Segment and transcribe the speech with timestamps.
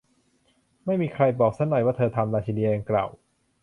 [0.85, 3.09] ไม่มีใครบอกซะหน่อยว่าเธอทำ ราชินีแดงกล่าว